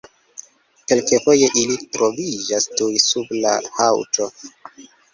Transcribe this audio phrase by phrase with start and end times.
[0.91, 4.33] Kelkfoje ili troviĝas tuj sub la haŭto.